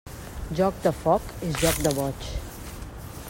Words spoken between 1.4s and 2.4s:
és joc de boig.